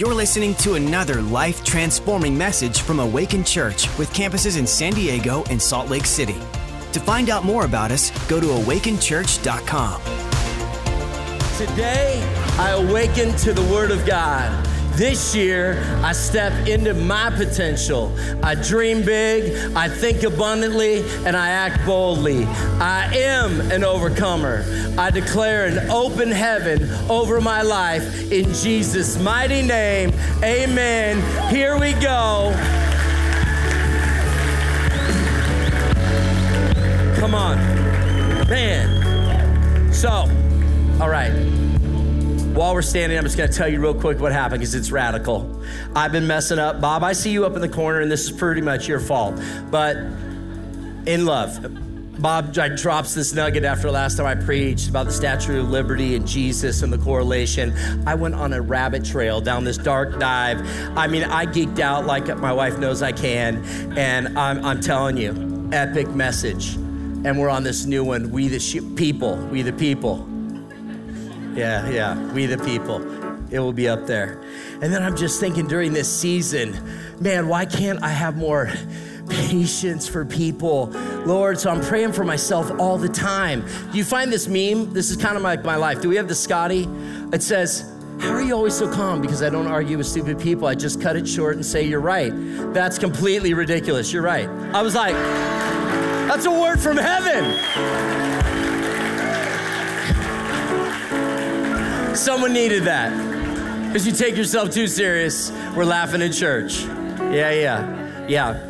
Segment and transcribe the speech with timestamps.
[0.00, 5.44] You're listening to another life transforming message from Awaken Church with campuses in San Diego
[5.50, 6.38] and Salt Lake City.
[6.92, 10.00] To find out more about us, go to awakenchurch.com.
[11.58, 12.18] Today,
[12.58, 14.69] I awaken to the Word of God.
[14.92, 18.14] This year, I step into my potential.
[18.42, 22.44] I dream big, I think abundantly, and I act boldly.
[22.44, 24.64] I am an overcomer.
[24.98, 30.12] I declare an open heaven over my life in Jesus' mighty name.
[30.42, 31.20] Amen.
[31.48, 32.52] Here we go.
[37.18, 37.58] Come on.
[38.48, 39.92] Man.
[39.92, 40.10] So,
[41.00, 41.59] all right.
[42.54, 44.90] While we're standing, I'm just going to tell you real quick what happened because it's
[44.90, 45.62] radical.
[45.94, 46.80] I've been messing up.
[46.80, 49.40] Bob, I see you up in the corner, and this is pretty much your fault.
[49.70, 49.96] But
[51.06, 55.70] in love, Bob drops this nugget after last time I preached about the Statue of
[55.70, 57.72] Liberty and Jesus and the correlation.
[58.04, 60.60] I went on a rabbit trail down this dark dive.
[60.98, 63.64] I mean, I geeked out like my wife knows I can.
[63.96, 66.74] And I'm, I'm telling you, epic message.
[66.74, 70.29] And we're on this new one, We the People, We the People.
[71.54, 73.02] Yeah, yeah, We the People.
[73.50, 74.40] It will be up there.
[74.80, 76.78] And then I'm just thinking during this season,
[77.20, 78.72] man, why can't I have more
[79.28, 80.86] patience for people?
[81.26, 83.64] Lord, so I'm praying for myself all the time.
[83.90, 84.92] Do you find this meme?
[84.92, 86.00] This is kind of like my life.
[86.00, 86.88] Do we have the Scotty?
[87.32, 89.22] It says, how are you always so calm?
[89.22, 90.68] Because I don't argue with stupid people.
[90.68, 92.30] I just cut it short and say, You're right.
[92.74, 94.12] That's completely ridiculous.
[94.12, 94.46] You're right.
[94.74, 98.29] I was like, That's a word from heaven.
[102.14, 103.10] Someone needed that.
[103.86, 106.84] Because you take yourself too serious, we're laughing in church.
[107.32, 108.66] Yeah, yeah, yeah.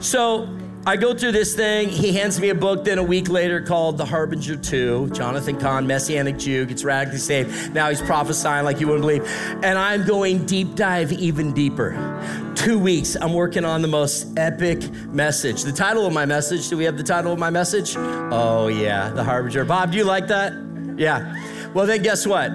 [0.00, 0.48] So
[0.86, 1.88] I go through this thing.
[1.88, 5.10] He hands me a book then a week later called The Harbinger 2.
[5.10, 7.74] Jonathan Cahn, Messianic Jew, gets radically saved.
[7.74, 9.26] Now he's prophesying like you wouldn't believe.
[9.62, 12.54] And I'm going deep dive even deeper.
[12.54, 15.62] Two weeks, I'm working on the most epic message.
[15.62, 17.94] The title of my message, do we have the title of my message?
[17.96, 19.64] Oh, yeah, The Harbinger.
[19.64, 20.52] Bob, do you like that?
[20.96, 21.34] Yeah.
[21.78, 22.50] Well, then guess what?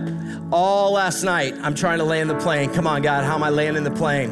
[0.52, 2.74] All last night, I'm trying to land the plane.
[2.74, 4.32] Come on, God, how am I landing the plane?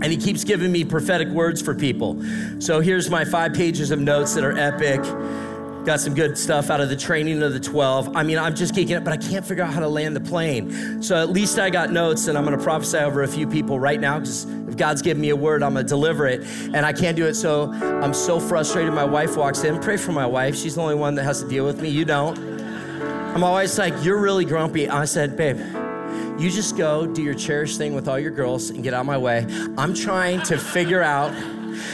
[0.00, 2.22] And he keeps giving me prophetic words for people.
[2.60, 5.02] So here's my five pages of notes that are epic.
[5.84, 8.16] Got some good stuff out of the training of the 12.
[8.16, 10.20] I mean, I'm just geeking out, but I can't figure out how to land the
[10.20, 11.02] plane.
[11.02, 13.98] So at least I got notes, and I'm gonna prophesy over a few people right
[13.98, 16.44] now because if God's given me a word, I'm gonna deliver it.
[16.72, 18.94] And I can't do it, so I'm so frustrated.
[18.94, 19.80] My wife walks in.
[19.80, 20.54] Pray for my wife.
[20.54, 21.88] She's the only one that has to deal with me.
[21.88, 22.53] You don't.
[23.34, 24.88] I'm always like, You're really grumpy.
[24.88, 25.58] I said, Babe,
[26.38, 29.06] you just go do your cherished thing with all your girls and get out of
[29.06, 29.44] my way.
[29.76, 31.34] I'm trying to figure out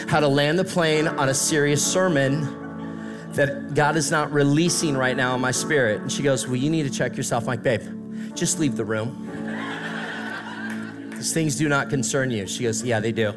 [0.07, 5.17] how to land the plane on a serious sermon that God is not releasing right
[5.17, 6.03] now in my spirit.
[6.03, 7.45] And she goes, Well, you need to check yourself.
[7.45, 9.27] I'm like, Babe, just leave the room.
[11.17, 12.47] These things do not concern you.
[12.47, 13.33] She goes, Yeah, they do.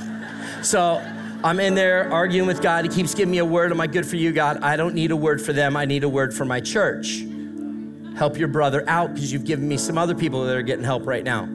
[0.62, 1.02] so
[1.42, 2.84] I'm in there arguing with God.
[2.84, 3.72] He keeps giving me a word.
[3.72, 4.58] Am I good for you, God?
[4.62, 5.78] I don't need a word for them.
[5.78, 7.24] I need a word for my church
[8.18, 11.06] help your brother out because you've given me some other people that are getting help
[11.06, 11.48] right now.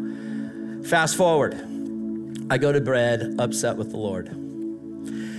[0.85, 1.55] Fast forward,
[2.49, 4.29] I go to bed upset with the Lord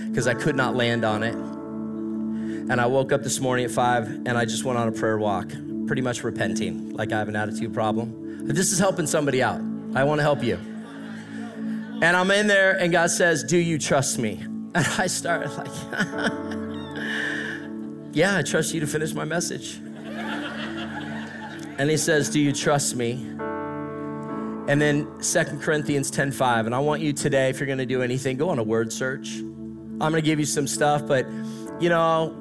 [0.07, 1.33] because I could not land on it.
[1.33, 5.17] And I woke up this morning at five and I just went on a prayer
[5.17, 5.49] walk,
[5.87, 8.47] pretty much repenting, like I have an attitude problem.
[8.47, 9.59] This is helping somebody out.
[9.95, 10.59] I want to help you.
[12.03, 14.45] And I'm in there and God says, Do you trust me?
[14.75, 15.71] And I started like,
[18.13, 19.79] Yeah, I trust you to finish my message.
[21.77, 23.13] And he says, Do you trust me?
[24.67, 26.65] And then Second Corinthians 10:5.
[26.65, 29.37] And I want you today, if you're gonna do anything, go on a word search.
[29.37, 31.27] I'm gonna give you some stuff, but
[31.79, 32.35] you know,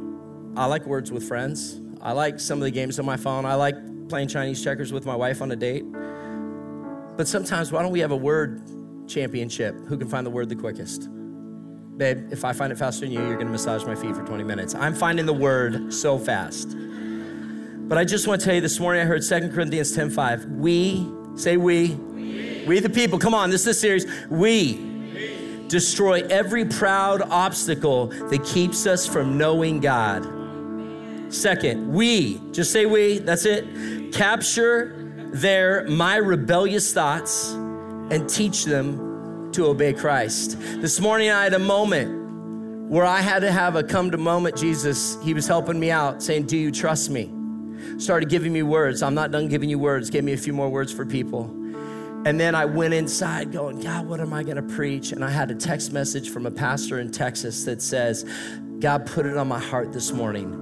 [0.57, 1.81] I like words with friends.
[2.01, 3.45] I like some of the games on my phone.
[3.45, 3.77] I like
[4.09, 5.85] playing Chinese checkers with my wife on a date.
[7.17, 8.63] But sometimes, why don't we have a word
[9.07, 9.75] championship?
[9.87, 11.09] Who can find the word the quickest?
[11.97, 14.45] Babe, if I find it faster than you, you're gonna massage my feet for 20
[14.45, 14.75] minutes.
[14.75, 16.77] I'm finding the word so fast.
[17.87, 20.49] But I just want to tell you this morning I heard 2 Corinthians 10:5.
[20.57, 21.07] We,
[21.37, 21.89] say we.
[21.91, 22.65] we.
[22.67, 23.19] We the people.
[23.19, 24.07] Come on, this is a series.
[24.31, 24.73] We,
[25.13, 30.27] we destroy every proud obstacle that keeps us from knowing God.
[31.29, 34.15] Second, we, just say we, that's it.
[34.15, 40.59] Capture their my rebellious thoughts and teach them to obey Christ.
[40.81, 44.57] This morning I had a moment where I had to have a come to moment
[44.57, 45.23] Jesus.
[45.23, 47.44] He was helping me out saying, "Do you trust me?"
[47.99, 49.03] Started giving me words.
[49.03, 50.11] I'm not done giving you words.
[50.11, 51.45] Gave me a few more words for people.
[52.27, 55.13] And then I went inside going, God, what am I going to preach?
[55.13, 58.25] And I had a text message from a pastor in Texas that says,
[58.79, 60.61] God put it on my heart this morning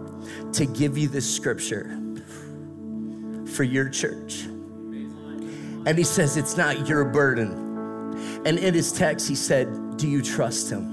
[0.54, 1.98] to give you this scripture
[3.46, 4.42] for your church.
[5.84, 7.62] And he says, It's not your burden.
[8.44, 10.91] And in his text, he said, Do you trust him?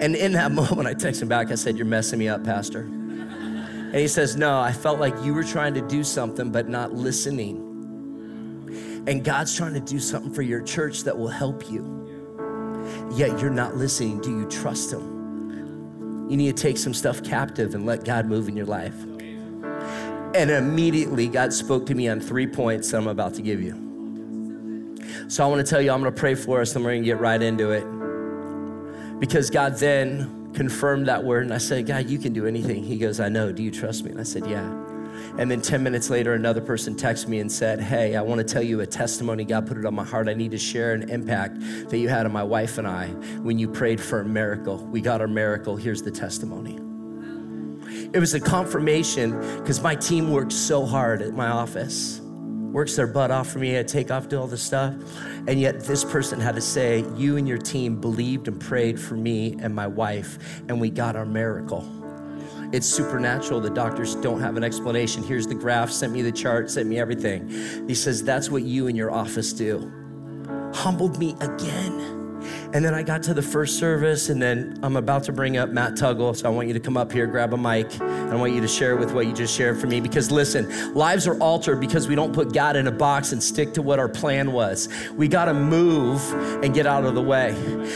[0.00, 1.50] And in that moment, I texted him back.
[1.50, 2.80] I said, You're messing me up, Pastor.
[2.80, 6.92] And he says, No, I felt like you were trying to do something, but not
[6.92, 7.64] listening.
[9.06, 11.94] And God's trying to do something for your church that will help you.
[13.14, 14.20] Yet you're not listening.
[14.20, 16.28] Do you trust Him?
[16.28, 18.94] You need to take some stuff captive and let God move in your life.
[20.34, 23.86] And immediately, God spoke to me on three points that I'm about to give you.
[25.28, 27.02] So I want to tell you, I'm going to pray for us, and we're going
[27.02, 27.97] to get right into it.
[29.18, 32.82] Because God then confirmed that word, and I said, God, you can do anything.
[32.82, 33.52] He goes, I know.
[33.52, 34.10] Do you trust me?
[34.10, 34.88] And I said, Yeah.
[35.36, 38.44] And then 10 minutes later, another person texted me and said, Hey, I want to
[38.44, 39.44] tell you a testimony.
[39.44, 40.28] God put it on my heart.
[40.28, 41.60] I need to share an impact
[41.90, 43.08] that you had on my wife and I
[43.42, 44.78] when you prayed for a miracle.
[44.78, 45.76] We got our miracle.
[45.76, 46.76] Here's the testimony.
[48.12, 52.20] It was a confirmation because my team worked so hard at my office,
[52.72, 53.78] works their butt off for me.
[53.78, 54.94] I take off, do all this stuff.
[55.46, 59.14] And yet, this person had to say, You and your team believed and prayed for
[59.14, 61.88] me and my wife, and we got our miracle.
[62.70, 63.60] It's supernatural.
[63.60, 65.22] The doctors don't have an explanation.
[65.22, 67.48] Here's the graph, sent me the chart, sent me everything.
[67.88, 69.92] He says, That's what you and your office do.
[70.74, 72.17] Humbled me again.
[72.74, 75.70] And then I got to the first service, and then I'm about to bring up
[75.70, 76.36] Matt Tuggle.
[76.36, 78.60] So I want you to come up here, grab a mic, and I want you
[78.60, 80.00] to share with what you just shared for me.
[80.00, 83.72] Because listen, lives are altered because we don't put God in a box and stick
[83.72, 84.90] to what our plan was.
[85.14, 86.22] We got to move
[86.62, 87.52] and get out of the way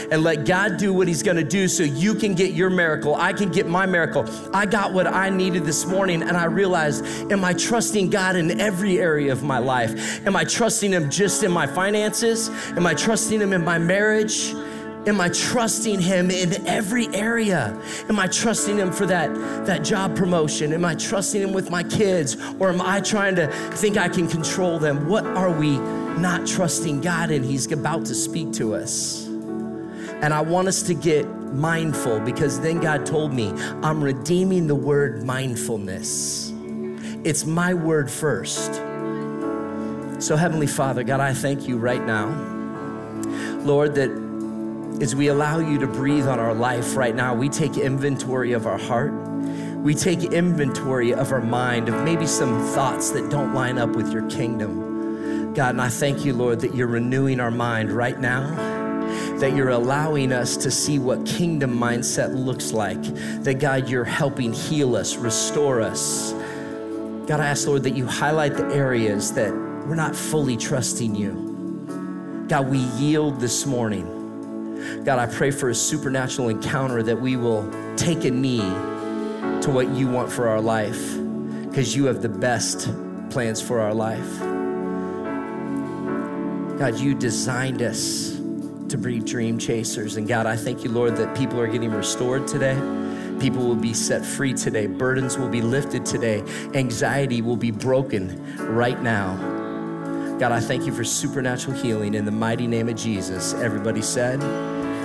[0.09, 3.13] and let God do what He's going to do so you can get your miracle.
[3.13, 4.25] I can get my miracle.
[4.55, 8.59] I got what I needed this morning, and I realized, am I trusting God in
[8.59, 10.25] every area of my life?
[10.25, 12.49] Am I trusting Him just in my finances?
[12.71, 14.55] Am I trusting Him in my marriage?
[15.05, 17.77] Am I trusting him in every area?
[18.07, 19.33] Am I trusting him for that,
[19.65, 20.71] that job promotion?
[20.71, 22.37] Am I trusting him with my kids?
[22.57, 25.09] Or am I trying to think I can control them?
[25.09, 27.43] What are we not trusting God in?
[27.43, 29.25] He's about to speak to us.
[29.25, 33.51] And I want us to get mindful because then God told me,
[33.83, 36.53] I'm redeeming the word mindfulness.
[37.25, 38.75] It's my word first.
[40.23, 42.27] So, Heavenly Father, God, I thank you right now,
[43.65, 44.22] Lord, that
[45.01, 48.67] as we allow you to breathe on our life right now, we take inventory of
[48.67, 49.11] our heart.
[49.11, 54.11] We take inventory of our mind, of maybe some thoughts that don't line up with
[54.11, 55.53] your kingdom.
[55.53, 58.73] God, and I thank you, Lord, that you're renewing our mind right now
[59.39, 63.01] that you're allowing us to see what kingdom mindset looks like.
[63.43, 66.31] That God, you're helping heal us, restore us.
[67.27, 72.45] God, I ask, Lord, that you highlight the areas that we're not fully trusting you.
[72.47, 74.12] God, we yield this morning.
[75.03, 78.61] God, I pray for a supernatural encounter that we will take a knee
[79.61, 81.17] to what you want for our life
[81.69, 82.89] because you have the best
[83.29, 84.39] plans for our life.
[86.77, 88.31] God, you designed us
[88.89, 90.17] to be dream chasers.
[90.17, 92.75] And God, I thank you, Lord, that people are getting restored today.
[93.39, 94.85] People will be set free today.
[94.85, 96.43] Burdens will be lifted today.
[96.73, 99.35] Anxiety will be broken right now.
[100.39, 103.53] God, I thank you for supernatural healing in the mighty name of Jesus.
[103.53, 104.41] Everybody said,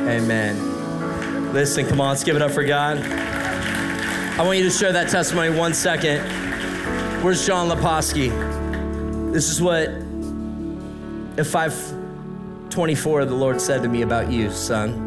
[0.09, 1.53] Amen.
[1.53, 2.97] Listen, come on, let's give it up for God.
[2.97, 6.21] I want you to share that testimony one second.
[7.23, 8.31] Where's John Leposki?
[9.35, 9.89] This is what
[11.39, 15.07] at 524 the Lord said to me about you, son.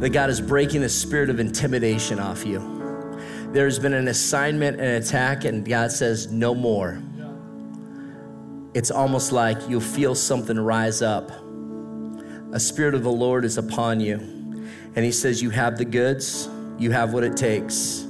[0.00, 2.58] That God is breaking the spirit of intimidation off you.
[3.52, 7.02] There's been an assignment, an attack, and God says, no more.
[8.72, 11.30] It's almost like you'll feel something rise up
[12.52, 14.16] a spirit of the Lord is upon you.
[14.16, 18.06] And he says, You have the goods, you have what it takes.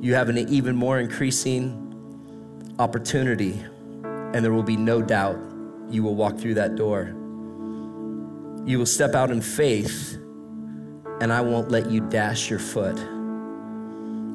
[0.00, 3.64] You have an even more increasing opportunity,
[4.04, 5.38] and there will be no doubt
[5.90, 7.14] you will walk through that door.
[8.64, 10.14] You will step out in faith,
[11.20, 12.98] and I won't let you dash your foot.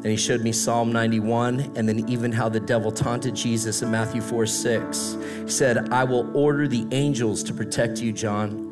[0.03, 3.89] And he showed me Psalm 91, and then even how the devil taunted Jesus in
[3.89, 5.17] Matthew 4 6.
[5.43, 8.62] He said, I will order the angels to protect you, John,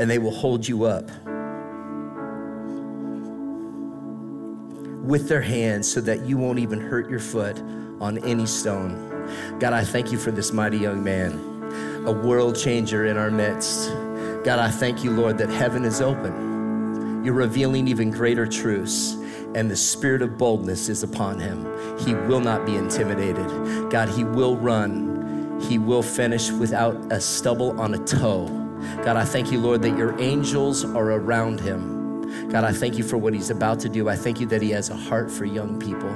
[0.00, 1.04] and they will hold you up
[5.04, 7.58] with their hands so that you won't even hurt your foot
[8.00, 9.58] on any stone.
[9.58, 11.34] God, I thank you for this mighty young man,
[12.06, 13.90] a world changer in our midst.
[14.42, 17.22] God, I thank you, Lord, that heaven is open.
[17.22, 19.12] You're revealing even greater truths
[19.54, 21.66] and the spirit of boldness is upon him.
[21.98, 23.90] He will not be intimidated.
[23.90, 25.60] God, he will run.
[25.68, 28.59] He will finish without a stubble on a toe.
[29.04, 32.48] God, I thank you, Lord, that your angels are around him.
[32.48, 34.08] God, I thank you for what he's about to do.
[34.08, 36.10] I thank you that he has a heart for young people,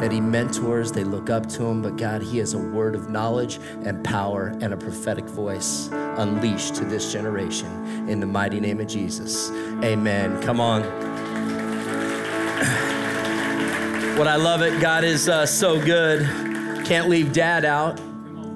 [0.00, 1.82] that he mentors, they look up to him.
[1.82, 6.74] But God, he has a word of knowledge and power and a prophetic voice unleashed
[6.76, 8.08] to this generation.
[8.08, 9.50] In the mighty name of Jesus,
[9.82, 10.40] amen.
[10.42, 10.82] Come on.
[14.16, 16.22] What I love it, God is uh, so good.
[16.86, 18.00] Can't leave dad out.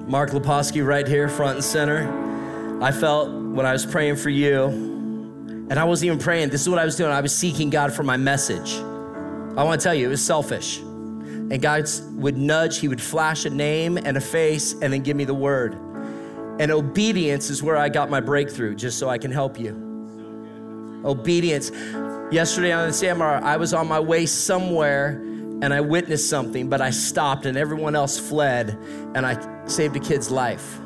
[0.07, 2.81] Mark Leposki right here, front and center.
[2.81, 6.49] I felt when I was praying for you, and I wasn't even praying.
[6.49, 7.11] This is what I was doing.
[7.11, 8.73] I was seeking God for my message.
[8.75, 10.79] I want to tell you, it was selfish.
[10.79, 15.17] And God would nudge, He would flash a name and a face, and then give
[15.17, 15.73] me the word.
[16.59, 21.01] And obedience is where I got my breakthrough, just so I can help you.
[21.03, 21.71] Obedience.
[22.31, 25.21] Yesterday on the CMR, I was on my way somewhere
[25.61, 28.77] and I witnessed something, but I stopped and everyone else fled,
[29.13, 30.79] and I saved a kid's life.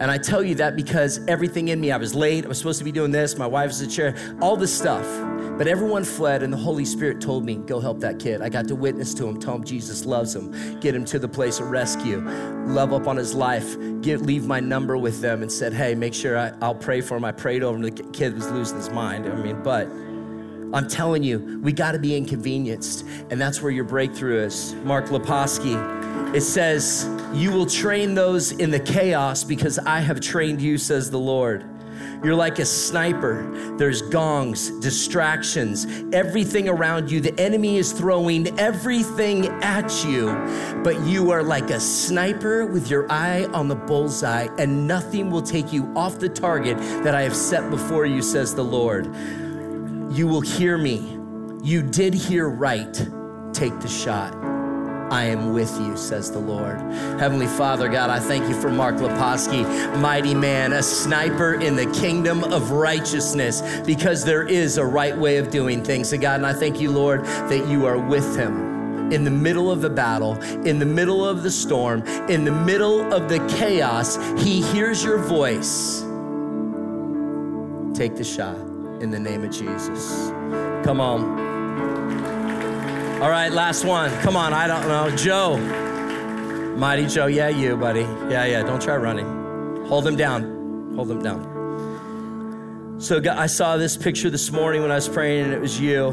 [0.00, 2.78] And I tell you that because everything in me, I was late, I was supposed
[2.78, 5.04] to be doing this, my wife's in the chair, all this stuff.
[5.58, 8.40] But everyone fled, and the Holy Spirit told me, Go help that kid.
[8.42, 11.26] I got to witness to him, tell him Jesus loves him, get him to the
[11.26, 12.20] place of rescue,
[12.66, 16.38] love up on his life, leave my number with them, and said, Hey, make sure
[16.38, 17.24] I, I'll pray for him.
[17.24, 17.82] I prayed over him.
[17.82, 19.26] The kid was losing his mind.
[19.26, 19.88] I mean, but
[20.72, 23.04] I'm telling you, we got to be inconvenienced.
[23.30, 24.74] And that's where your breakthrough is.
[24.84, 25.74] Mark Leposki,
[26.34, 31.10] it says, You will train those in the chaos because I have trained you, says
[31.10, 31.64] the Lord.
[32.22, 33.76] You're like a sniper.
[33.76, 37.20] There's gongs, distractions, everything around you.
[37.20, 40.26] The enemy is throwing everything at you,
[40.82, 45.42] but you are like a sniper with your eye on the bullseye, and nothing will
[45.42, 49.06] take you off the target that I have set before you, says the Lord.
[50.12, 51.16] You will hear me.
[51.62, 52.94] You did hear right.
[53.52, 54.57] Take the shot.
[55.10, 56.78] I am with you, says the Lord.
[57.18, 59.64] Heavenly Father, God, I thank you for Mark Leposki,
[60.00, 65.38] mighty man, a sniper in the kingdom of righteousness, because there is a right way
[65.38, 66.12] of doing things.
[66.12, 69.70] And God, and I thank you, Lord, that you are with him in the middle
[69.70, 70.34] of the battle,
[70.66, 74.16] in the middle of the storm, in the middle of the chaos.
[74.42, 76.00] He hears your voice.
[77.96, 78.56] Take the shot
[79.00, 80.28] in the name of Jesus.
[80.84, 81.57] Come on.
[83.20, 84.12] All right, last one.
[84.20, 85.10] Come on, I don't know.
[85.16, 85.56] Joe.
[86.76, 87.26] Mighty Joe.
[87.26, 88.02] Yeah, you, buddy.
[88.02, 88.62] Yeah, yeah.
[88.62, 89.86] Don't try running.
[89.86, 90.94] Hold him down.
[90.94, 93.00] Hold him down.
[93.00, 96.10] So I saw this picture this morning when I was praying, and it was you.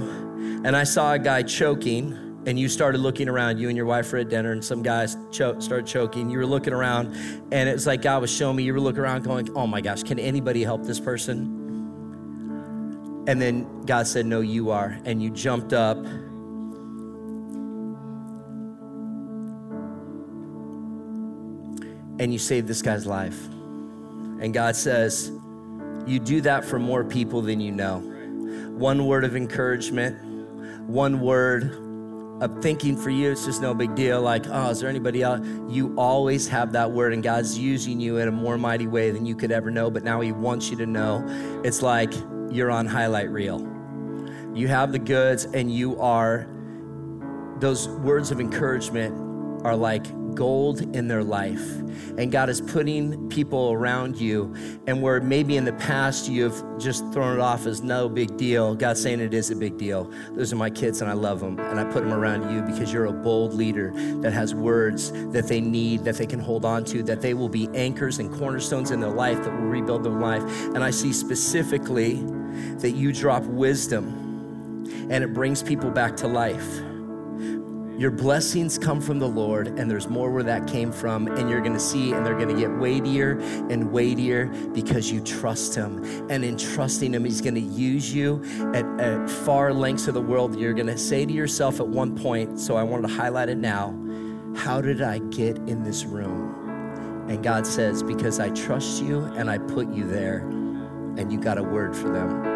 [0.66, 3.60] And I saw a guy choking, and you started looking around.
[3.60, 6.32] You and your wife were at dinner, and some guys cho- started choking.
[6.32, 7.16] You were looking around,
[7.52, 8.64] and it was like God was showing me.
[8.64, 11.62] You were looking around, going, "Oh my gosh, can anybody help this person?"
[13.28, 16.04] And then God said, "No, you are." And you jumped up
[22.20, 23.46] and you save this guy's life.
[24.40, 25.32] And God says,
[26.06, 28.00] You do that for more people than you know.
[28.78, 30.18] One word of encouragement,
[30.88, 31.82] one word
[32.42, 34.22] of thinking for you, it's just no big deal.
[34.22, 35.46] Like, oh, is there anybody else?
[35.70, 39.26] You always have that word, and God's using you in a more mighty way than
[39.26, 39.90] you could ever know.
[39.90, 41.24] But now He wants you to know
[41.64, 42.14] it's like
[42.52, 43.62] you're on highlight reel.
[44.54, 46.48] You have the goods, and you are,
[47.60, 51.66] those words of encouragement are like gold in their life.
[52.18, 54.54] And God is putting people around you,
[54.88, 58.76] and where maybe in the past you've just thrown it off as no big deal,
[58.76, 60.12] God's saying it is a big deal.
[60.32, 62.94] Those are my kids, and I love them, and I put them around you because
[62.94, 66.86] you're a bold leader that has words that they need, that they can hold on
[66.86, 70.14] to, that they will be anchors and cornerstones in their life that will rebuild their
[70.14, 70.44] life.
[70.68, 72.24] And I see specifically
[72.78, 74.22] that you drop wisdom
[75.10, 76.80] and it brings people back to life.
[77.98, 81.28] Your blessings come from the Lord, and there's more where that came from.
[81.28, 86.04] And you're to see, and they're to get weightier and weightier because you trust Him.
[86.30, 90.60] And in trusting Him, He's to use you at, at far lengths of the world.
[90.60, 93.98] You're to say to yourself at one point, so I wanted to highlight it now
[94.58, 97.26] How did I get in this room?
[97.30, 101.58] And God says, Because I trust you and I put you there, and you got
[101.58, 102.55] a word for them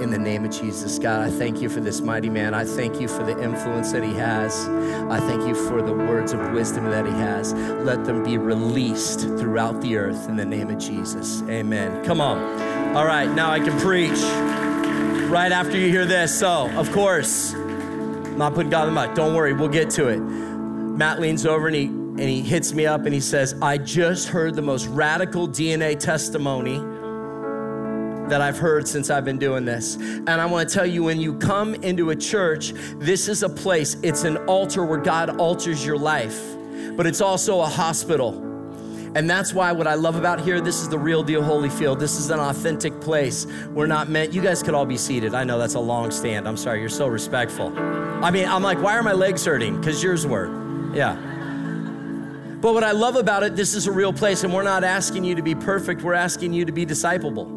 [0.00, 0.98] in the name of Jesus.
[0.98, 2.54] God, I thank you for this mighty man.
[2.54, 4.68] I thank you for the influence that he has.
[5.08, 7.52] I thank you for the words of wisdom that he has.
[7.54, 11.42] Let them be released throughout the earth in the name of Jesus.
[11.48, 12.04] Amen.
[12.04, 12.96] Come on.
[12.96, 14.20] All right, now I can preach
[15.30, 16.38] right after you hear this.
[16.38, 19.16] So, of course, I'm not putting God in the mud.
[19.16, 20.18] Don't worry, we'll get to it.
[20.18, 21.86] Matt leans over and he
[22.18, 25.98] and he hits me up and he says, I just heard the most radical DNA
[25.98, 26.78] testimony
[28.28, 29.96] that I've heard since I've been doing this.
[29.96, 33.48] And I want to tell you when you come into a church, this is a
[33.48, 36.40] place, it's an altar where God alters your life,
[36.96, 38.42] but it's also a hospital.
[39.14, 41.98] And that's why what I love about here, this is the real deal Holyfield.
[41.98, 43.46] This is an authentic place.
[43.70, 45.34] We're not meant, you guys could all be seated.
[45.34, 46.46] I know that's a long stand.
[46.46, 47.72] I'm sorry, you're so respectful.
[47.78, 49.78] I mean, I'm like, why are my legs hurting?
[49.78, 50.92] Because yours were.
[50.94, 51.14] Yeah.
[52.60, 55.24] But what I love about it, this is a real place, and we're not asking
[55.24, 57.55] you to be perfect, we're asking you to be discipleable.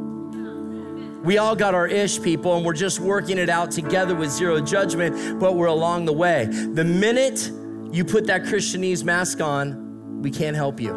[1.24, 4.62] We all got our ish, people, and we're just working it out together with zero
[4.62, 6.46] judgment, but we're along the way.
[6.46, 7.52] The minute
[7.92, 10.94] you put that Christianese mask on, we can't help you.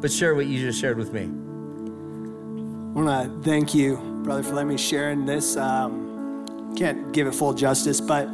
[0.00, 1.22] But share what you just shared with me.
[1.22, 5.56] I want to thank you, brother, for letting me share in this.
[5.56, 8.28] Um, can't give it full justice, but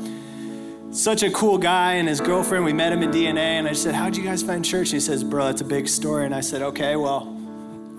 [0.91, 2.65] such a cool guy and his girlfriend.
[2.65, 5.01] We met him in DNA, and I said, "How'd you guys find church?" And he
[5.01, 7.36] says, "Bro, it's a big story." And I said, "Okay, well,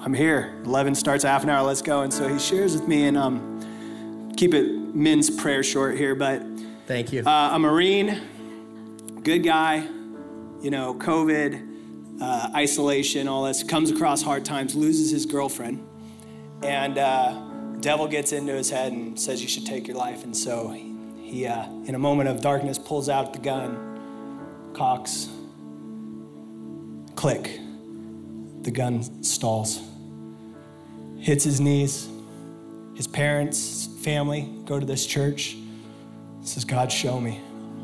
[0.07, 0.53] I'm here.
[0.63, 1.67] 11 starts half an hour.
[1.67, 5.97] Let's go." And so he shares with me, and um, keep it men's prayer short
[5.97, 6.41] here, but
[6.85, 7.23] Thank you.
[7.25, 8.21] uh, a Marine,
[9.23, 9.85] good guy,
[10.61, 15.85] you know, COVID, uh, isolation, all this, comes across hard times, loses his girlfriend,
[16.63, 17.33] and uh,
[17.81, 20.23] devil gets into his head and says you should take your life.
[20.23, 25.27] And so he, he uh, in a moment of darkness, pulls out the gun, cocks,
[27.15, 27.59] click,
[28.61, 29.81] the gun stalls,
[31.27, 32.09] hits his knees.
[32.95, 35.57] His parents, family go to this church
[36.47, 37.41] says, God, show me.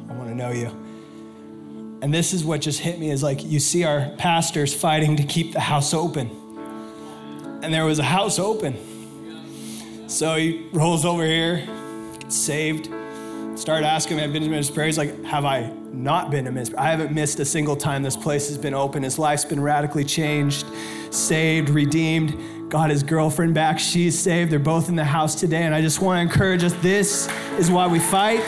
[0.10, 0.68] I want to know you.
[2.02, 5.24] And this is what just hit me is like you see our pastors fighting to
[5.24, 6.30] keep the house open.
[7.62, 10.10] And there was a house open.
[10.10, 11.66] So he rolls over here,
[12.20, 12.90] gets saved,
[13.58, 14.88] start asking him, I've been to ministry prayer.
[14.88, 16.78] He's like, Have I not been to ministry?
[16.78, 19.04] I haven't missed a single time this place has been open.
[19.04, 20.66] His life's been radically changed,
[21.10, 22.32] saved, redeemed.
[22.74, 23.78] Got his girlfriend back.
[23.78, 24.52] She's saved.
[24.52, 25.62] They're both in the house today.
[25.62, 28.42] And I just want to encourage us this is why we fight.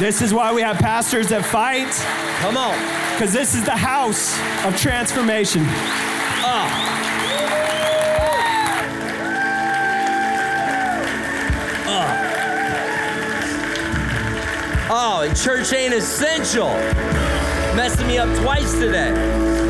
[0.00, 1.86] This is why we have pastors that fight,
[2.40, 2.74] Come on.
[3.14, 5.62] because this is the house of transformation.
[14.90, 16.68] Oh, and church ain't essential.
[17.76, 19.67] Messing me up twice today.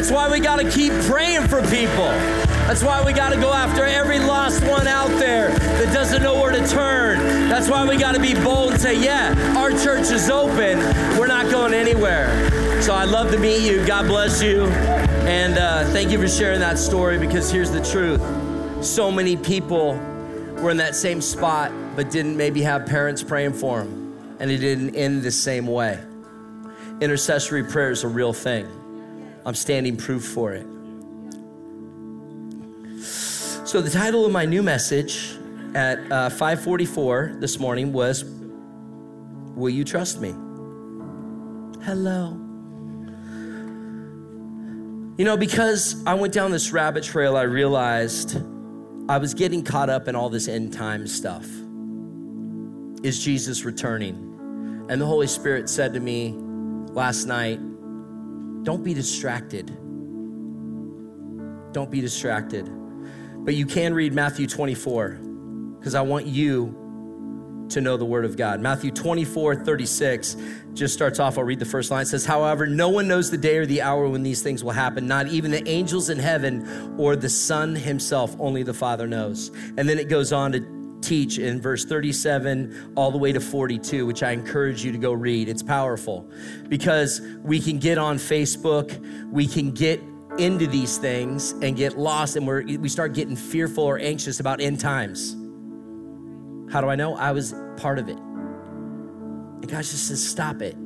[0.00, 2.08] That's why we got to keep praying for people.
[2.64, 6.40] That's why we got to go after every lost one out there that doesn't know
[6.40, 7.18] where to turn.
[7.50, 10.78] That's why we got to be bold and say, yeah, our church is open.
[11.18, 12.30] We're not going anywhere.
[12.80, 13.84] So I'd love to meet you.
[13.84, 14.68] God bless you.
[15.28, 18.22] And uh, thank you for sharing that story because here's the truth.
[18.82, 19.96] So many people
[20.62, 24.36] were in that same spot but didn't maybe have parents praying for them.
[24.40, 26.02] And it didn't end the same way.
[27.02, 28.79] Intercessory prayer is a real thing.
[29.44, 30.66] I'm standing proof for it.
[33.66, 35.36] So the title of my new message
[35.74, 38.24] at uh, 5:44 this morning was
[39.54, 40.34] "Will you trust me?"
[41.84, 42.36] Hello.
[45.16, 48.42] You know, because I went down this rabbit trail, I realized
[49.08, 51.46] I was getting caught up in all this end time stuff.
[53.02, 54.86] Is Jesus returning?
[54.88, 56.34] And the Holy Spirit said to me
[56.92, 57.60] last night,
[58.62, 59.66] don't be distracted.
[61.72, 62.68] Don't be distracted.
[63.44, 65.20] But you can read Matthew 24
[65.78, 66.76] because I want you
[67.70, 68.60] to know the word of God.
[68.60, 70.36] Matthew 24, 36
[70.74, 71.38] just starts off.
[71.38, 72.02] I'll read the first line.
[72.02, 74.72] It says, However, no one knows the day or the hour when these things will
[74.72, 78.34] happen, not even the angels in heaven or the Son himself.
[78.38, 79.50] Only the Father knows.
[79.76, 84.06] And then it goes on to teach in verse 37 all the way to 42,
[84.06, 85.48] which I encourage you to go read.
[85.48, 86.30] It's powerful
[86.68, 88.96] because we can get on Facebook,
[89.30, 90.00] we can get
[90.38, 94.60] into these things and get lost, and we're, we start getting fearful or anxious about
[94.60, 95.36] end times.
[96.72, 97.16] How do I know?
[97.16, 98.16] I was part of it.
[98.16, 100.76] And God just says, stop it.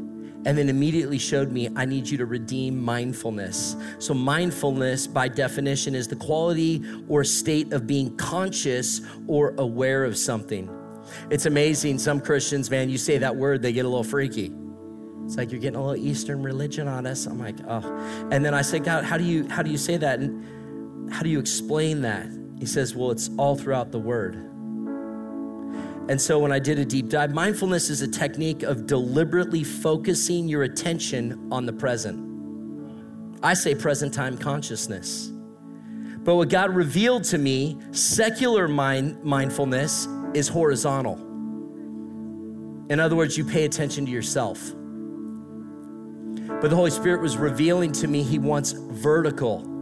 [0.47, 3.77] And then immediately showed me, I need you to redeem mindfulness.
[3.99, 10.17] So, mindfulness, by definition, is the quality or state of being conscious or aware of
[10.17, 10.69] something.
[11.31, 11.99] It's amazing.
[11.99, 14.53] Some Christians, man, you say that word, they get a little freaky.
[15.25, 17.27] It's like you're getting a little Eastern religion on us.
[17.27, 18.29] I'm like, oh.
[18.31, 20.19] And then I say, God, how do you how do you say that?
[20.19, 22.29] And how do you explain that?
[22.59, 24.51] He says, Well, it's all throughout the word.
[26.09, 30.49] And so when I did a deep dive, mindfulness is a technique of deliberately focusing
[30.49, 32.21] your attention on the present.
[33.43, 35.31] I say present time consciousness.
[36.25, 41.17] But what God revealed to me, secular mind, mindfulness is horizontal.
[42.91, 44.73] In other words, you pay attention to yourself.
[46.61, 49.74] But the Holy Spirit was revealing to me He wants vertical.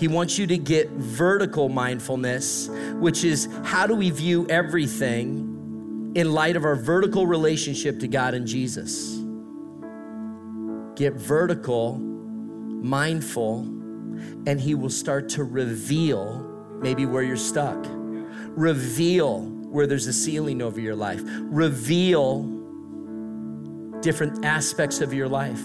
[0.00, 6.32] He wants you to get vertical mindfulness, which is how do we view everything in
[6.32, 9.20] light of our vertical relationship to God and Jesus?
[11.00, 13.60] get vertical, mindful,
[14.46, 16.46] and He will start to reveal
[16.82, 22.42] maybe where you're stuck, reveal where there's a ceiling over your life, reveal
[24.02, 25.62] different aspects of your life.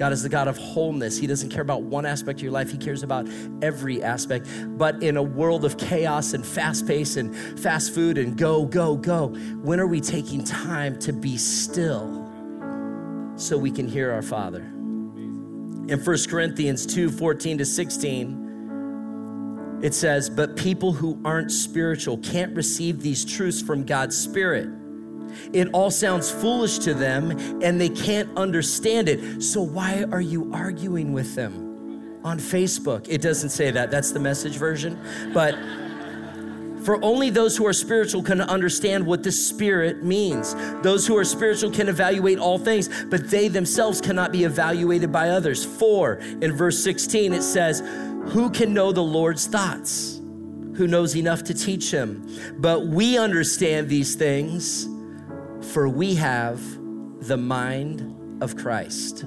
[0.00, 1.18] God is the God of wholeness.
[1.18, 3.28] He doesn't care about one aspect of your life, He cares about
[3.60, 4.46] every aspect.
[4.78, 8.96] But in a world of chaos and fast pace and fast food and go, go,
[8.96, 9.28] go,
[9.62, 12.26] when are we taking time to be still
[13.36, 14.62] so we can hear our Father?
[14.62, 22.56] In 1 Corinthians 2 14 to 16, it says, But people who aren't spiritual can't
[22.56, 24.79] receive these truths from God's Spirit
[25.52, 27.30] it all sounds foolish to them
[27.62, 29.42] and they can't understand it.
[29.42, 33.06] So, why are you arguing with them on Facebook?
[33.08, 34.98] It doesn't say that, that's the message version.
[35.32, 35.54] But
[36.84, 40.54] for only those who are spiritual can understand what the Spirit means.
[40.82, 45.28] Those who are spiritual can evaluate all things, but they themselves cannot be evaluated by
[45.28, 45.64] others.
[45.64, 47.80] For in verse 16, it says,
[48.30, 50.20] Who can know the Lord's thoughts?
[50.76, 52.26] Who knows enough to teach him?
[52.58, 54.88] But we understand these things
[55.70, 56.60] for we have
[57.26, 59.24] the mind of Christ.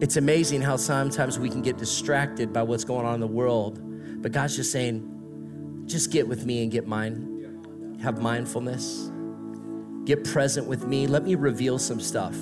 [0.00, 3.80] It's amazing how sometimes we can get distracted by what's going on in the world,
[4.22, 7.98] but God's just saying, just get with me and get mine.
[8.02, 9.10] Have mindfulness.
[10.04, 11.06] Get present with me.
[11.06, 12.36] Let me reveal some stuff.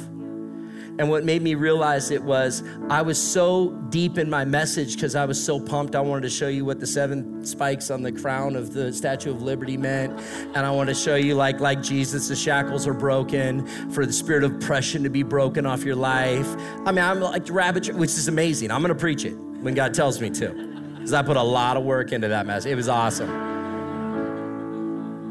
[0.98, 5.14] And what made me realize it was I was so deep in my message because
[5.14, 5.94] I was so pumped.
[5.94, 9.30] I wanted to show you what the seven spikes on the crown of the Statue
[9.30, 10.20] of Liberty meant.
[10.54, 14.12] And I want to show you, like, like Jesus, the shackles are broken for the
[14.12, 16.46] spirit of oppression to be broken off your life.
[16.84, 18.70] I mean, I'm like rabbit, which is amazing.
[18.70, 20.50] I'm going to preach it when God tells me to.
[20.94, 22.70] Because I put a lot of work into that message.
[22.70, 23.50] It was awesome.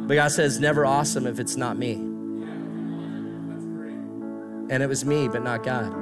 [0.08, 2.11] But God says, never awesome if it's not me
[4.72, 5.94] and it was me, but not God.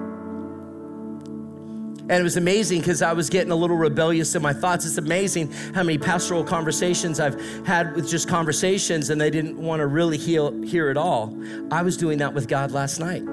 [2.01, 4.85] And it was amazing because I was getting a little rebellious in my thoughts.
[4.85, 9.81] It's amazing how many pastoral conversations I've had with just conversations and they didn't want
[9.81, 11.35] to really heal, hear it all.
[11.71, 13.23] I was doing that with God last night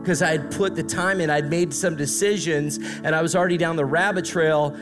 [0.00, 3.56] because I had put the time in, I'd made some decisions, and I was already
[3.56, 4.76] down the rabbit trail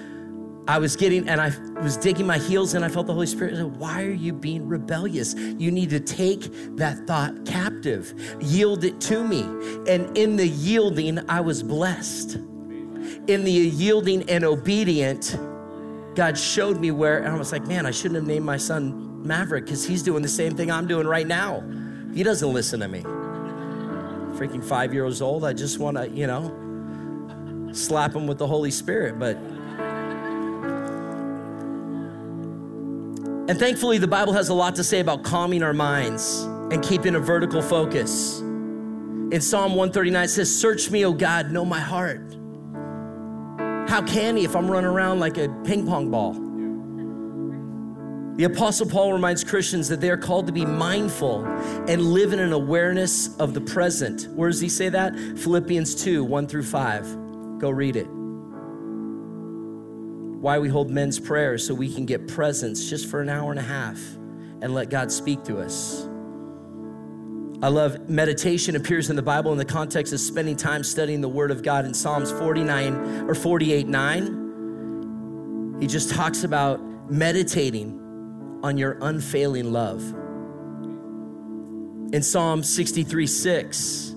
[0.68, 3.56] I was getting, and I was digging my heels and I felt the Holy Spirit
[3.56, 5.34] said, Why are you being rebellious?
[5.34, 9.42] You need to take that thought captive, yield it to me.
[9.88, 12.34] And in the yielding, I was blessed.
[12.34, 15.38] In the yielding and obedient,
[16.16, 19.24] God showed me where, and I was like, Man, I shouldn't have named my son
[19.24, 21.62] Maverick because he's doing the same thing I'm doing right now.
[22.12, 23.02] He doesn't listen to me.
[24.36, 28.70] Freaking five years old, I just want to, you know, slap him with the Holy
[28.70, 29.36] Spirit, but
[33.48, 37.14] And thankfully, the Bible has a lot to say about calming our minds and keeping
[37.14, 38.40] a vertical focus.
[38.40, 42.36] In Psalm 139, it says, Search me, O God, know my heart.
[43.88, 46.32] How can he if I'm running around like a ping pong ball?
[48.36, 51.44] The Apostle Paul reminds Christians that they are called to be mindful
[51.88, 54.26] and live in an awareness of the present.
[54.34, 55.16] Where does he say that?
[55.38, 57.58] Philippians 2 1 through 5.
[57.60, 58.15] Go read it
[60.46, 63.58] why we hold men's prayers so we can get presence just for an hour and
[63.58, 63.98] a half
[64.62, 66.08] and let God speak to us.
[67.64, 71.28] I love meditation appears in the Bible in the context of spending time studying the
[71.28, 75.78] Word of God in Psalms 49 or 48 9.
[75.80, 76.80] He just talks about
[77.10, 80.00] meditating on your unfailing love.
[82.14, 84.14] In Psalm 63 6,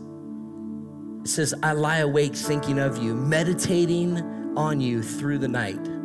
[1.24, 5.99] it says, I lie awake thinking of you, meditating on you through the night.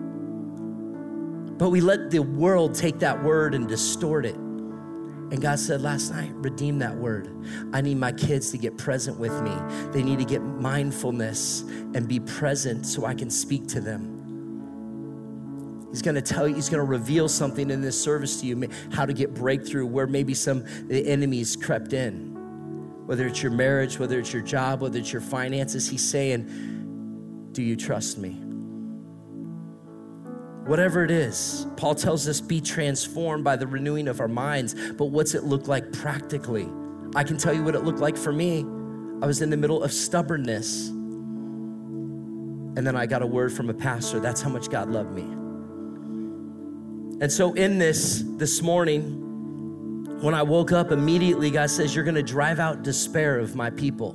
[1.58, 4.34] But we let the world take that word and distort it.
[4.34, 7.28] And God said last night, redeem that word.
[7.72, 9.52] I need my kids to get present with me.
[9.90, 14.14] They need to get mindfulness and be present so I can speak to them.
[15.90, 18.68] He's going to tell you, he's going to reveal something in this service to you,
[18.92, 22.32] how to get breakthrough where maybe some the enemies crept in.
[23.06, 27.62] Whether it's your marriage, whether it's your job, whether it's your finances, he's saying, Do
[27.62, 28.43] you trust me?
[30.66, 34.74] Whatever it is, Paul tells us be transformed by the renewing of our minds.
[34.92, 36.66] But what's it look like practically?
[37.14, 38.60] I can tell you what it looked like for me.
[39.22, 40.88] I was in the middle of stubbornness.
[40.88, 44.20] And then I got a word from a pastor.
[44.20, 45.22] That's how much God loved me.
[47.20, 49.20] And so, in this, this morning,
[50.22, 53.68] when I woke up, immediately God says, You're going to drive out despair of my
[53.68, 54.12] people.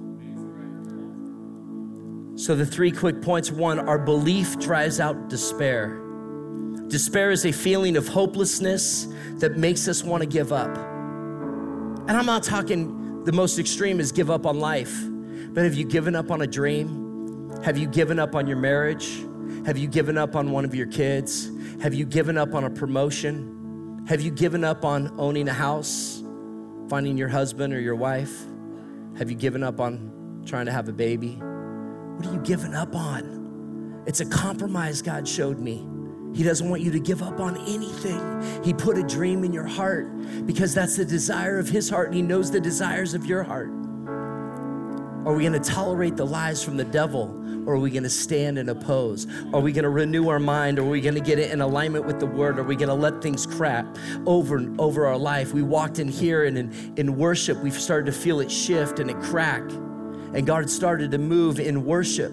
[2.36, 6.09] So, the three quick points one, our belief drives out despair.
[6.90, 10.76] Despair is a feeling of hopelessness that makes us want to give up.
[10.76, 15.08] And I'm not talking the most extreme is give up on life,
[15.54, 17.52] But have you given up on a dream?
[17.64, 19.24] Have you given up on your marriage?
[19.68, 21.52] Have you given up on one of your kids?
[21.82, 24.04] Have you given up on a promotion?
[24.08, 26.24] Have you given up on owning a house,
[26.90, 28.46] finding your husband or your wife?
[29.20, 31.36] Have you given up on trying to have a baby?
[31.36, 34.04] What are you giving up on?
[34.08, 35.86] It's a compromise God showed me.
[36.34, 38.64] He doesn't want you to give up on anything.
[38.64, 40.08] He put a dream in your heart
[40.46, 43.70] because that's the desire of His heart, and He knows the desires of your heart.
[45.26, 47.36] Are we going to tolerate the lies from the devil?
[47.66, 49.28] Or are we going to stand and oppose?
[49.54, 50.80] Are we going to renew our mind?
[50.80, 52.58] Are we going to get it in alignment with the word?
[52.58, 53.86] Are we going to let things crap
[54.26, 55.54] over and over our life?
[55.54, 59.12] We walked in here and in, in worship, we've started to feel it shift and
[59.12, 59.62] it crack.
[60.34, 62.32] And God started to move in worship.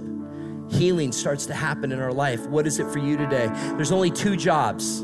[0.71, 2.47] Healing starts to happen in our life.
[2.47, 3.49] What is it for you today?
[3.77, 5.03] There's only two jobs.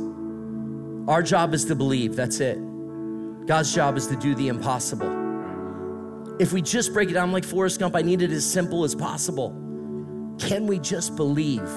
[1.09, 2.59] Our job is to believe, that's it.
[3.46, 5.20] God's job is to do the impossible.
[6.38, 8.94] If we just break it down like Forrest Gump, I need it as simple as
[8.94, 9.51] possible.
[10.38, 11.68] Can we just believe?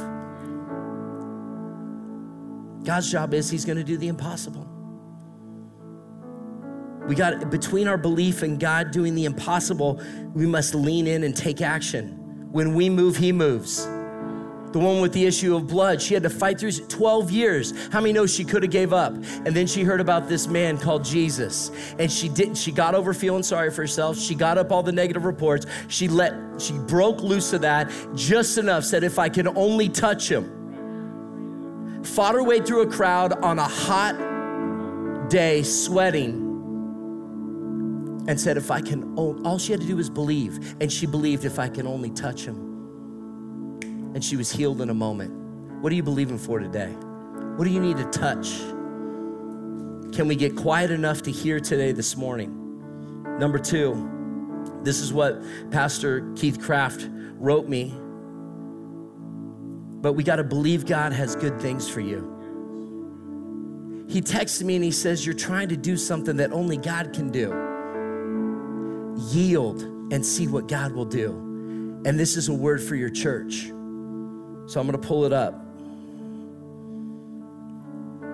[2.83, 4.69] God's job is He's going to do the impossible.
[7.07, 10.01] We got between our belief and God doing the impossible,
[10.33, 12.24] we must lean in and take action.
[12.55, 16.01] When we move, He moves the one with the issue of blood.
[16.01, 17.73] She had to fight through 12 years.
[17.89, 19.13] How many know she could have gave up?
[19.13, 21.69] And then she heard about this man called Jesus.
[21.99, 24.17] And she didn't, she got over feeling sorry for herself.
[24.17, 25.65] She got up all the negative reports.
[25.89, 30.31] She let, she broke loose of that just enough, said, if I can only touch
[30.31, 32.03] him.
[32.03, 36.44] Fought her way through a crowd on a hot day, sweating
[38.27, 40.75] and said, If I can, all she had to do was believe.
[40.81, 42.75] And she believed, if I can only touch him
[44.15, 45.31] and she was healed in a moment.
[45.81, 46.87] What are you believing for today?
[47.57, 48.59] What do you need to touch?
[50.15, 52.61] Can we get quiet enough to hear today this morning?
[53.37, 54.09] Number two,
[54.83, 57.93] this is what Pastor Keith Craft wrote me.
[60.01, 62.31] But we got to believe God has good things for you.
[64.07, 67.31] He texted me and he says, You're trying to do something that only God can
[67.31, 67.64] do.
[69.15, 71.31] Yield and see what God will do.
[72.05, 73.67] And this is a word for your church.
[74.67, 75.65] So I'm going to pull it up.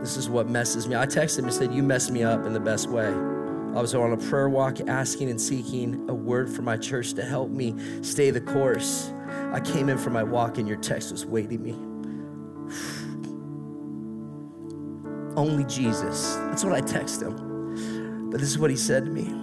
[0.02, 0.96] This is what messes me.
[0.96, 3.06] I texted him and said, You messed me up in the best way.
[3.06, 7.24] I was on a prayer walk asking and seeking a word for my church to
[7.24, 9.14] help me stay the course.
[9.54, 11.72] I came in for my walk and your text was waiting me.
[15.38, 16.36] Only Jesus.
[16.36, 18.30] That's what I texted him.
[18.30, 19.34] But this is what he said to me.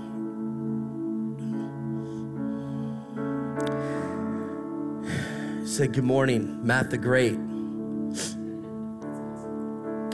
[5.79, 7.39] Said, Good morning, Matt the Great.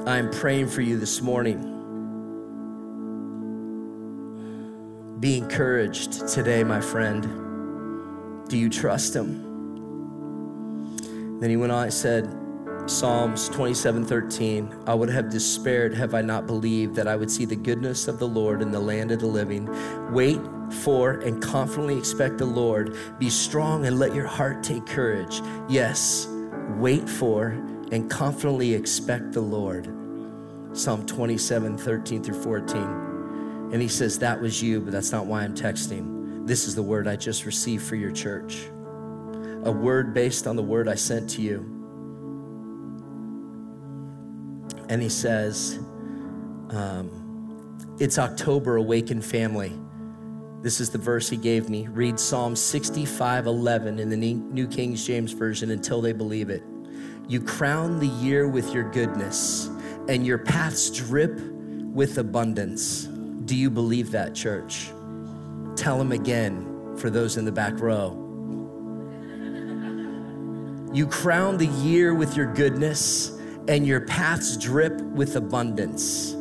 [0.06, 1.58] I am praying for you this morning.
[5.20, 7.22] Be encouraged today, my friend.
[8.46, 9.40] Do you trust him?
[11.40, 12.28] Then he went on and said,
[12.84, 17.46] Psalms 27 13, I would have despaired have I not believed that I would see
[17.46, 19.66] the goodness of the Lord in the land of the living.
[20.12, 22.96] Wait for and confidently expect the Lord.
[23.18, 25.40] Be strong and let your heart take courage.
[25.68, 26.28] Yes,
[26.76, 27.48] wait for
[27.92, 29.86] and confidently expect the Lord.
[30.72, 33.04] Psalm 27 13 through 14.
[33.72, 36.46] And he says, That was you, but that's not why I'm texting.
[36.46, 38.68] This is the word I just received for your church.
[39.64, 41.70] A word based on the word I sent to you.
[44.88, 45.78] And he says,
[46.70, 49.72] um, It's October, awaken family.
[50.64, 51.88] This is the verse he gave me.
[51.88, 56.62] Read Psalm 65 11 in the New King James Version until they believe it.
[57.28, 59.66] You crown the year with your goodness,
[60.08, 63.04] and your paths drip with abundance.
[63.04, 64.90] Do you believe that, church?
[65.76, 68.12] Tell them again for those in the back row.
[70.94, 76.34] You crown the year with your goodness, and your paths drip with abundance.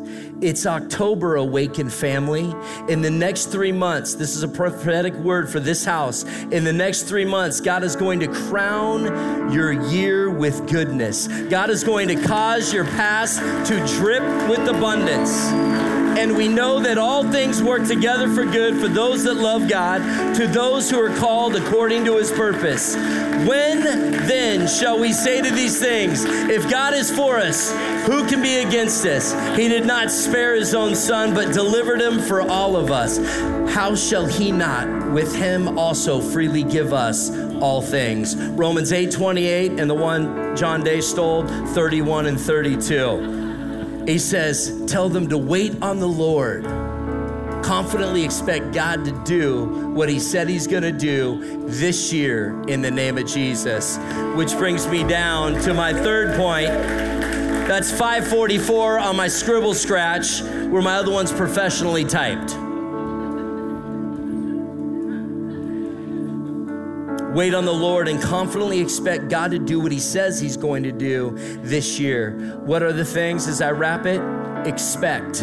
[0.43, 2.53] It's October, Awaken family.
[2.89, 6.23] In the next three months, this is a prophetic word for this house.
[6.51, 11.29] In the next three months, God is going to crown your year with goodness.
[11.49, 16.02] God is going to cause your past to drip with abundance.
[16.17, 20.35] And we know that all things work together for good for those that love God,
[20.35, 22.95] to those who are called according to his purpose.
[22.95, 27.71] When then shall we say to these things, if God is for us,
[28.05, 29.33] who can be against us?
[29.57, 33.17] He did not spare his own son, but delivered him for all of us.
[33.73, 38.35] How shall he not with him also freely give us all things?
[38.35, 43.42] Romans 8 28 and the one John Day stole, 31 and 32.
[44.05, 46.65] He says, Tell them to wait on the Lord.
[47.63, 52.91] confidently expect God to do what He said He's gonna do this year in the
[52.91, 53.97] name of Jesus.
[54.35, 56.67] Which brings me down to my third point.
[56.67, 62.51] That's 544 on my scribble scratch, where my other one's professionally typed.
[67.33, 70.83] Wait on the Lord and confidently expect God to do what He says He's going
[70.83, 71.31] to do
[71.63, 72.59] this year.
[72.63, 74.21] What are the things as I wrap it?
[74.67, 75.39] Expect,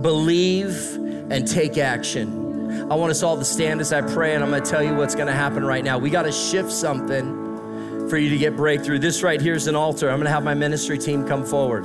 [0.00, 0.94] believe,
[1.30, 2.90] and take action.
[2.90, 5.14] I want us all to stand as I pray, and I'm gonna tell you what's
[5.14, 5.98] gonna happen right now.
[5.98, 8.98] We gotta shift something for you to get breakthrough.
[8.98, 10.08] This right here is an altar.
[10.08, 11.84] I'm gonna have my ministry team come forward.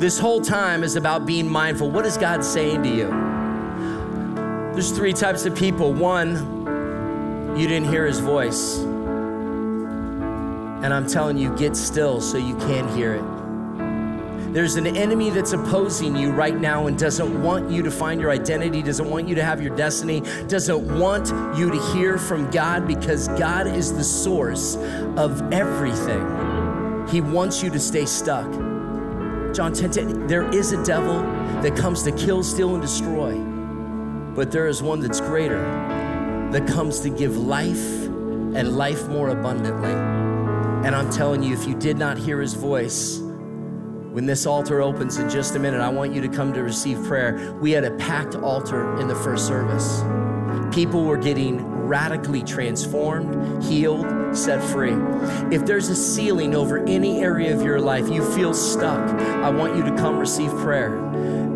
[0.00, 1.90] This whole time is about being mindful.
[1.90, 3.08] What is God saying to you?
[4.72, 5.92] There's three types of people.
[5.94, 6.55] One,
[7.56, 8.78] you didn't hear his voice.
[10.78, 14.52] And I'm telling you, get still so you can hear it.
[14.52, 18.30] There's an enemy that's opposing you right now and doesn't want you to find your
[18.30, 22.86] identity, doesn't want you to have your destiny, doesn't want you to hear from God
[22.86, 24.76] because God is the source
[25.16, 27.06] of everything.
[27.08, 28.50] He wants you to stay stuck.
[29.54, 31.22] John 10, 10 there is a devil
[31.62, 33.34] that comes to kill, steal, and destroy,
[34.34, 35.85] but there is one that's greater
[36.56, 39.90] that comes to give life and life more abundantly.
[39.90, 45.18] And I'm telling you, if you did not hear his voice, when this altar opens
[45.18, 47.54] in just a minute, I want you to come to receive prayer.
[47.60, 50.02] We had a packed altar in the first service.
[50.74, 54.96] People were getting radically transformed, healed, set free.
[55.54, 59.76] If there's a ceiling over any area of your life, you feel stuck, I want
[59.76, 60.96] you to come receive prayer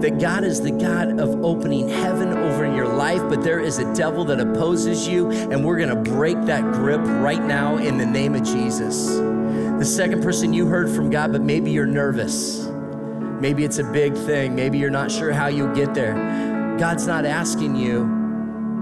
[0.03, 3.79] that God is the God of opening heaven over in your life, but there is
[3.79, 8.07] a devil that opposes you, and we're gonna break that grip right now in the
[8.07, 9.09] name of Jesus.
[9.09, 12.67] The second person you heard from God, but maybe you're nervous.
[13.41, 14.55] Maybe it's a big thing.
[14.55, 16.77] Maybe you're not sure how you'll get there.
[16.79, 18.19] God's not asking you,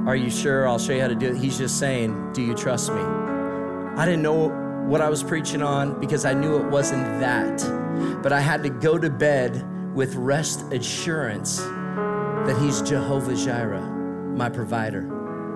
[0.07, 0.67] Are you sure?
[0.67, 1.37] I'll show you how to do it.
[1.37, 3.01] He's just saying, Do you trust me?
[3.01, 4.49] I didn't know
[4.89, 7.61] what I was preaching on because I knew it wasn't that.
[8.23, 13.85] But I had to go to bed with rest assurance that He's Jehovah Jireh,
[14.37, 15.03] my provider,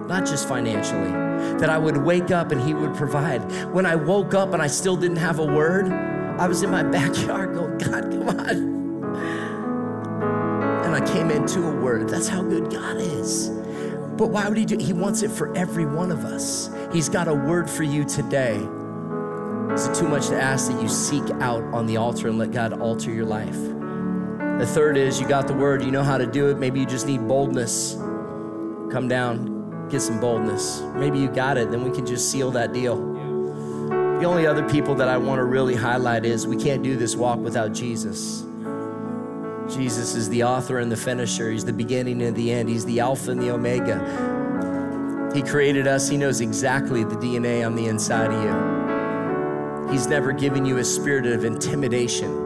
[0.07, 1.11] not just financially,
[1.59, 3.41] that I would wake up and He would provide.
[3.73, 6.83] When I woke up and I still didn't have a word, I was in my
[6.83, 8.73] backyard going, God, come on.
[10.85, 12.09] And I came into a word.
[12.09, 13.49] That's how good God is.
[14.17, 14.81] But why would He do it?
[14.81, 16.69] He wants it for every one of us.
[16.93, 18.57] He's got a word for you today.
[19.73, 22.51] Is it too much to ask that you seek out on the altar and let
[22.51, 23.57] God alter your life?
[24.63, 26.57] The third is you got the word, you know how to do it.
[26.57, 27.95] Maybe you just need boldness.
[28.93, 30.83] Come down, get some boldness.
[30.95, 32.95] Maybe you got it, then we can just seal that deal.
[34.21, 37.17] The only other people that I want to really highlight is we can't do this
[37.17, 38.43] walk without Jesus.
[39.69, 41.51] Jesus is the author and the finisher.
[41.51, 42.69] He's the beginning and the end.
[42.69, 43.99] He's the Alpha and the Omega.
[45.35, 46.09] He created us.
[46.09, 49.93] He knows exactly the DNA on the inside of you.
[49.93, 52.42] He's never given you a spirit of intimidation.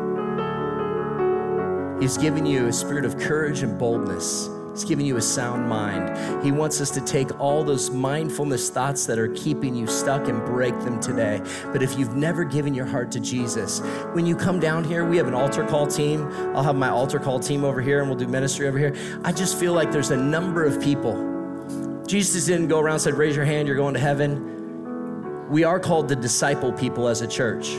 [2.01, 4.51] He's given you a spirit of courage and boldness.
[4.73, 6.45] He's given you a sound mind.
[6.45, 10.45] He wants us to take all those mindfulness thoughts that are keeping you stuck and
[10.45, 11.41] break them today.
[11.73, 13.81] But if you've never given your heart to Jesus,
[14.13, 16.31] when you come down here, we have an altar call team.
[16.55, 18.95] I'll have my altar call team over here and we'll do ministry over here.
[19.25, 22.03] I just feel like there's a number of people.
[22.07, 25.49] Jesus didn't go around and said, Raise your hand, you're going to heaven.
[25.49, 27.79] We are called to disciple people as a church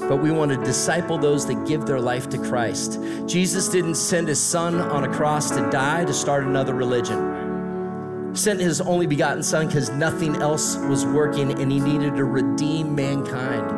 [0.00, 3.00] but we want to disciple those that give their life to Christ.
[3.26, 8.34] Jesus didn't send his son on a cross to die to start another religion.
[8.34, 12.94] Sent his only begotten son because nothing else was working and he needed to redeem
[12.94, 13.70] mankind.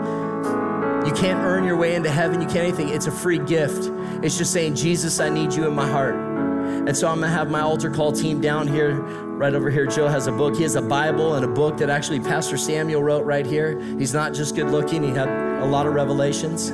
[1.07, 2.89] You can't earn your way into heaven, you can't anything.
[2.89, 3.91] It's a free gift.
[4.25, 6.17] It's just saying, Jesus, I need you in my heart.
[6.17, 9.87] And so I'm gonna have my altar call team down here, right over here.
[9.87, 10.57] Joe has a book.
[10.57, 13.81] He has a Bible and a book that actually Pastor Samuel wrote right here.
[13.99, 16.71] He's not just good looking, he had a lot of revelations.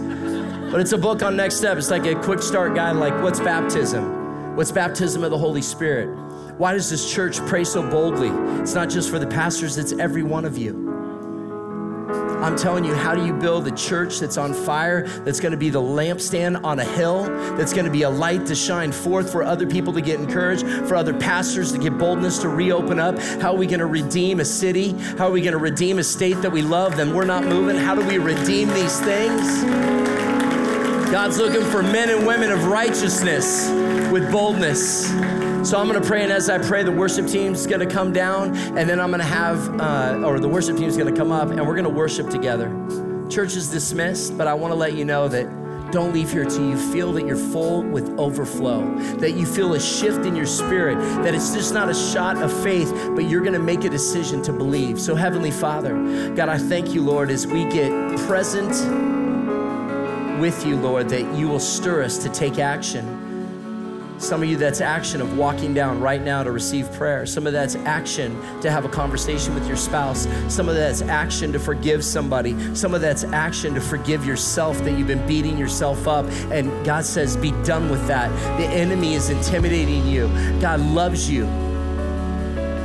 [0.70, 1.76] But it's a book on next step.
[1.76, 4.56] It's like a quick start guide, like what's baptism?
[4.56, 6.08] What's baptism of the Holy Spirit?
[6.58, 8.28] Why does this church pray so boldly?
[8.60, 10.91] It's not just for the pastors, it's every one of you.
[12.42, 15.70] I'm telling you, how do you build a church that's on fire, that's gonna be
[15.70, 17.24] the lampstand on a hill,
[17.56, 20.96] that's gonna be a light to shine forth for other people to get encouraged, for
[20.96, 23.16] other pastors to get boldness to reopen up?
[23.40, 24.90] How are we gonna redeem a city?
[25.18, 27.76] How are we gonna redeem a state that we love, then we're not moving?
[27.76, 29.62] How do we redeem these things?
[31.12, 33.70] God's looking for men and women of righteousness
[34.10, 35.12] with boldness.
[35.64, 38.12] So I'm going to pray, and as I pray, the worship team's going to come
[38.12, 41.30] down, and then I'm going to have, uh, or the worship team's going to come
[41.30, 42.68] up, and we're going to worship together.
[43.30, 45.46] Church is dismissed, but I want to let you know that
[45.92, 49.80] don't leave here till you feel that you're full with overflow, that you feel a
[49.80, 53.52] shift in your spirit, that it's just not a shot of faith, but you're going
[53.52, 55.00] to make a decision to believe.
[55.00, 55.94] So, Heavenly Father,
[56.34, 57.92] God, I thank you, Lord, as we get
[58.26, 58.70] present
[60.40, 63.21] with you, Lord, that you will stir us to take action.
[64.22, 67.26] Some of you, that's action of walking down right now to receive prayer.
[67.26, 70.28] Some of that's action to have a conversation with your spouse.
[70.48, 72.72] Some of that's action to forgive somebody.
[72.72, 76.26] Some of that's action to forgive yourself that you've been beating yourself up.
[76.52, 78.30] And God says, be done with that.
[78.58, 80.28] The enemy is intimidating you.
[80.60, 81.44] God loves you.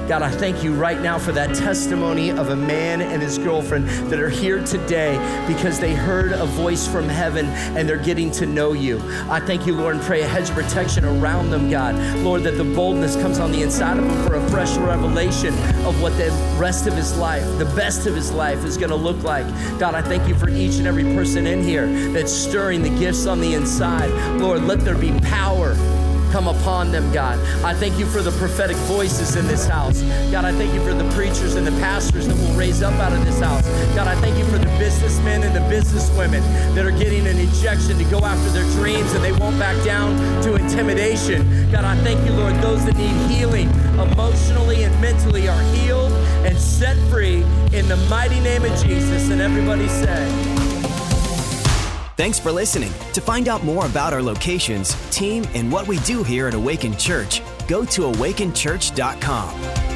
[0.08, 3.90] God, I thank you right now for that testimony of a man and his girlfriend
[4.10, 5.18] that are here today
[5.50, 9.02] because they heard a voice from heaven and they're getting to know you.
[9.30, 11.96] I thank you, Lord, and pray a hedge of protection around them, God.
[12.20, 15.54] Lord, that the boldness comes on the inside of them for a fresh revelation
[15.86, 18.96] of what the rest of his life, the best of his life, is going to
[18.96, 19.46] look like.
[19.78, 23.26] God, I thank you for each and every person in here that's stirring the gifts
[23.26, 24.10] on the inside.
[24.40, 25.76] Lord, let there be power
[26.32, 27.40] come upon them, God.
[27.64, 30.02] I thank you for the prophetic voices in this house.
[30.32, 33.14] God, I thank you for the preachers and the pastors that will raise up out
[33.14, 33.68] of this house.
[33.96, 36.42] God, I thank you for the businessmen and the businesswomen
[36.76, 40.16] that are getting an injection to go after their dreams and they won't back down
[40.44, 41.72] to intimidation.
[41.72, 43.70] God, I thank you, Lord, those that need healing
[44.00, 46.12] emotionally and mentally are healed
[46.46, 49.30] and set free in the mighty name of Jesus.
[49.30, 50.47] And everybody say,
[52.18, 52.92] Thanks for listening.
[53.14, 56.98] To find out more about our locations, team, and what we do here at Awaken
[56.98, 59.87] Church, go to awakenchurch.com.